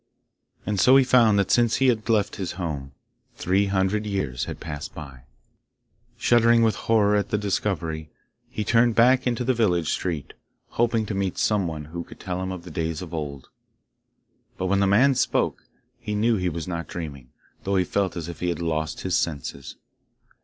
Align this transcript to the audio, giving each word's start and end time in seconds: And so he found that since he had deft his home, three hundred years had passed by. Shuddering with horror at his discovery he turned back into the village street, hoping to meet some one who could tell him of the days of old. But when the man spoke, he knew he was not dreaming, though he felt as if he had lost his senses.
And 0.65 0.79
so 0.79 0.97
he 0.97 1.03
found 1.03 1.37
that 1.37 1.51
since 1.51 1.75
he 1.75 1.89
had 1.89 2.03
deft 2.03 2.37
his 2.37 2.53
home, 2.53 2.91
three 3.35 3.67
hundred 3.67 4.07
years 4.07 4.45
had 4.45 4.59
passed 4.59 4.95
by. 4.95 5.25
Shuddering 6.17 6.63
with 6.63 6.73
horror 6.75 7.15
at 7.15 7.29
his 7.29 7.39
discovery 7.39 8.09
he 8.49 8.63
turned 8.63 8.95
back 8.95 9.27
into 9.27 9.43
the 9.43 9.53
village 9.53 9.91
street, 9.91 10.33
hoping 10.69 11.05
to 11.05 11.13
meet 11.13 11.37
some 11.37 11.67
one 11.67 11.85
who 11.85 12.03
could 12.03 12.19
tell 12.19 12.41
him 12.41 12.51
of 12.51 12.63
the 12.63 12.71
days 12.71 13.03
of 13.03 13.13
old. 13.13 13.49
But 14.57 14.65
when 14.65 14.79
the 14.79 14.87
man 14.87 15.13
spoke, 15.13 15.65
he 15.99 16.15
knew 16.15 16.35
he 16.37 16.49
was 16.49 16.67
not 16.67 16.87
dreaming, 16.87 17.29
though 17.63 17.75
he 17.75 17.83
felt 17.85 18.17
as 18.17 18.27
if 18.27 18.39
he 18.39 18.49
had 18.49 18.59
lost 18.59 19.01
his 19.01 19.15
senses. 19.15 19.75